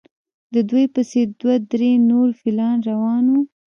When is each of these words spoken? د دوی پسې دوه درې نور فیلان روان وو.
د 0.53 0.55
دوی 0.69 0.85
پسې 0.93 1.21
دوه 1.39 1.55
درې 1.71 1.91
نور 2.09 2.27
فیلان 2.41 2.77
روان 2.89 3.23
وو. 3.31 3.41